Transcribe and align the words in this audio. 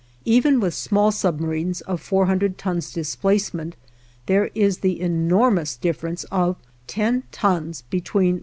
Even 0.25 0.59
with 0.59 0.73
small 0.73 1.11
submarines 1.11 1.81
of 1.81 2.01
400 2.01 2.57
tons 2.57 2.91
displacement, 2.91 3.75
there 4.25 4.49
is 4.55 4.79
the 4.79 4.99
enormous 4.99 5.75
difference 5.75 6.23
of 6.31 6.55
10 6.87 7.21
tons 7.31 7.83
between 7.91 8.37
1. 8.37 8.39